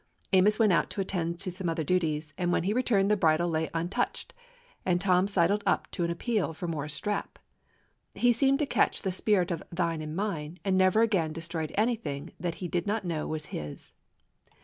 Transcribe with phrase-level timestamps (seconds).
[0.33, 3.69] Amos went out to attend to some other duties; when he returned the bridle lay
[3.71, 4.33] un touched,
[4.83, 7.37] and Tom sidled up to appeal for more strap.
[8.15, 12.31] He seemed to catch the spirit of "thine and mine,,, and never again destroyed anything
[12.39, 13.93] that he did not know was his.